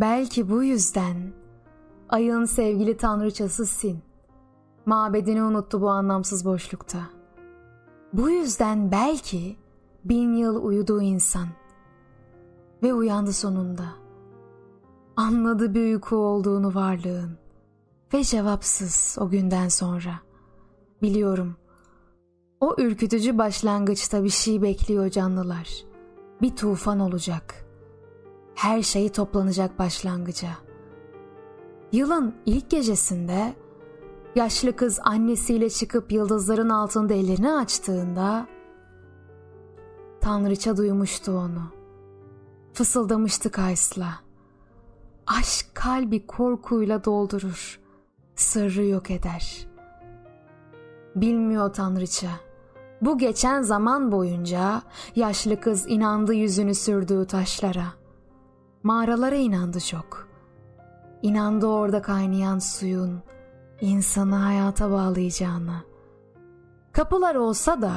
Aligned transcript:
Belki 0.00 0.50
bu 0.50 0.62
yüzden 0.62 1.16
ayın 2.08 2.44
sevgili 2.44 2.96
tanrıçası 2.96 3.66
Sin. 3.66 3.98
Mabedini 4.86 5.42
unuttu 5.42 5.80
bu 5.80 5.90
anlamsız 5.90 6.44
boşlukta. 6.44 6.98
Bu 8.12 8.30
yüzden 8.30 8.92
belki 8.92 9.56
bin 10.04 10.36
yıl 10.36 10.64
uyuduğu 10.64 11.02
insan 11.02 11.48
ve 12.82 12.94
uyandı 12.94 13.32
sonunda. 13.32 13.84
Anladı 15.16 15.74
bir 15.74 16.12
olduğunu 16.16 16.74
varlığın 16.74 17.38
ve 18.14 18.24
cevapsız 18.24 19.16
o 19.20 19.28
günden 19.28 19.68
sonra. 19.68 20.14
Biliyorum 21.02 21.56
o 22.60 22.74
ürkütücü 22.78 23.38
başlangıçta 23.38 24.24
bir 24.24 24.28
şey 24.28 24.62
bekliyor 24.62 25.10
canlılar. 25.10 25.68
Bir 26.42 26.56
tufan 26.56 27.00
olacak. 27.00 27.67
Her 28.58 28.82
şey 28.82 29.08
toplanacak 29.08 29.78
başlangıca. 29.78 30.48
Yılın 31.92 32.34
ilk 32.46 32.70
gecesinde 32.70 33.54
yaşlı 34.34 34.76
kız 34.76 35.00
annesiyle 35.04 35.70
çıkıp 35.70 36.12
yıldızların 36.12 36.68
altında 36.68 37.14
ellerini 37.14 37.52
açtığında 37.52 38.46
Tanrıça 40.20 40.76
duymuştu 40.76 41.32
onu. 41.32 41.62
Fısıldamıştı 42.72 43.50
Kays'la. 43.50 44.14
Aşk 45.26 45.66
kalbi 45.74 46.26
korkuyla 46.26 47.04
doldurur, 47.04 47.80
sırrı 48.34 48.84
yok 48.84 49.10
eder. 49.10 49.66
Bilmiyor 51.16 51.72
Tanrıça. 51.72 52.30
Bu 53.02 53.18
geçen 53.18 53.62
zaman 53.62 54.12
boyunca 54.12 54.82
yaşlı 55.16 55.60
kız 55.60 55.86
inandı 55.88 56.34
yüzünü 56.34 56.74
sürdüğü 56.74 57.26
taşlara. 57.26 57.98
Mağaralara 58.88 59.34
inandı 59.34 59.80
çok. 59.80 60.28
İnandı 61.22 61.66
orada 61.66 62.02
kaynayan 62.02 62.58
suyun 62.58 63.22
insanı 63.80 64.34
hayata 64.34 64.90
bağlayacağına. 64.90 65.84
Kapılar 66.92 67.34
olsa 67.34 67.82
da 67.82 67.92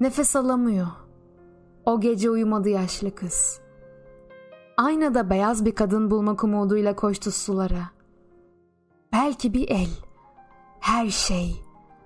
nefes 0.00 0.36
alamıyor. 0.36 0.86
O 1.86 2.00
gece 2.00 2.30
uyumadı 2.30 2.68
yaşlı 2.68 3.14
kız. 3.14 3.60
Aynada 4.76 5.30
beyaz 5.30 5.64
bir 5.64 5.74
kadın 5.74 6.10
bulmak 6.10 6.44
umuduyla 6.44 6.96
koştu 6.96 7.30
sulara. 7.30 7.90
Belki 9.12 9.54
bir 9.54 9.68
el, 9.70 9.90
her 10.80 11.10
şey, 11.10 11.62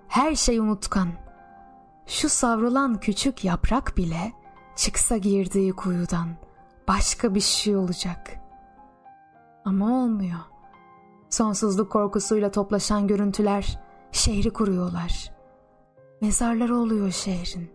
her 0.08 0.34
şey 0.34 0.58
unutkan. 0.58 1.08
Şu 2.06 2.28
savrulan 2.28 3.00
küçük 3.00 3.44
yaprak 3.44 3.96
bile 3.96 4.32
çıksa 4.76 5.16
girdiği 5.16 5.72
kuyudan 5.72 6.43
başka 6.88 7.34
bir 7.34 7.40
şey 7.40 7.76
olacak. 7.76 8.30
Ama 9.64 10.04
olmuyor. 10.04 10.38
Sonsuzluk 11.30 11.92
korkusuyla 11.92 12.50
toplaşan 12.50 13.06
görüntüler 13.06 13.80
şehri 14.12 14.50
kuruyorlar. 14.50 15.32
Mezarları 16.20 16.76
oluyor 16.76 17.10
şehrin. 17.10 17.70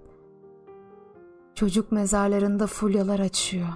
Çocuk 1.56 1.92
mezarlarında 1.92 2.68
fulyalar 2.68 3.20
açıyor. 3.20 3.68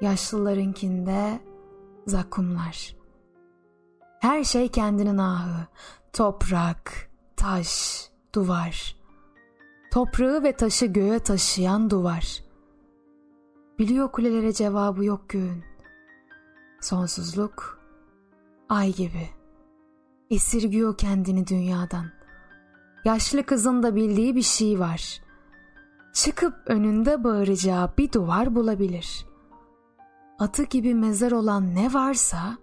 Yaşlılarınkinde 0.00 1.40
zakumlar. 2.06 2.96
Her 4.20 4.44
şey 4.44 4.68
kendinin 4.68 5.18
ahı. 5.18 5.66
Toprak, 6.12 7.10
taş, 7.36 8.04
duvar. 8.34 8.96
Toprağı 9.92 10.42
ve 10.42 10.52
taşı 10.52 10.86
göğe 10.86 11.18
taşıyan 11.18 11.90
duvar. 11.90 12.49
Biliyor 13.80 14.12
kulelere 14.12 14.52
cevabı 14.52 15.04
yok 15.04 15.28
göğün. 15.28 15.64
Sonsuzluk, 16.80 17.78
ay 18.68 18.92
gibi. 18.92 19.28
Esirgiyor 20.30 20.96
kendini 20.96 21.46
dünyadan. 21.46 22.06
Yaşlı 23.04 23.42
kızın 23.42 23.82
da 23.82 23.96
bildiği 23.96 24.36
bir 24.36 24.42
şey 24.42 24.80
var. 24.80 25.22
Çıkıp 26.12 26.54
önünde 26.66 27.24
bağıracağı 27.24 27.92
bir 27.98 28.12
duvar 28.12 28.54
bulabilir. 28.54 29.26
Atı 30.38 30.62
gibi 30.62 30.94
mezar 30.94 31.32
olan 31.32 31.74
ne 31.74 31.94
varsa 31.94 32.58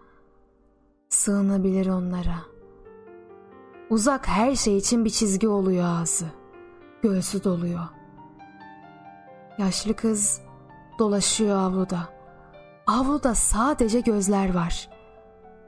sığınabilir 1.10 1.88
onlara. 1.88 2.40
Uzak 3.90 4.28
her 4.28 4.56
şey 4.56 4.78
için 4.78 5.06
bir 5.06 5.10
çizgi 5.10 5.48
oluyor 5.48 5.86
ağzı. 5.86 6.26
Göğsü 7.02 7.44
doluyor. 7.44 7.88
Yaşlı 9.58 9.96
kız 9.96 10.47
dolaşıyor 11.00 11.58
avluda. 11.58 12.10
Avluda 12.88 13.36
sadece 13.36 14.00
gözler 14.00 14.54
var. 14.54 14.90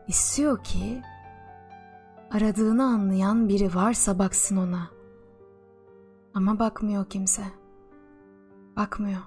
İstiyor 0.07 0.63
ki 0.63 1.01
aradığını 2.31 2.83
anlayan 2.83 3.49
biri 3.49 3.75
varsa 3.75 4.19
baksın 4.19 4.57
ona. 4.57 4.87
Ama 6.33 6.59
bakmıyor 6.59 7.05
kimse. 7.05 7.43
Bakmıyor. 8.75 9.21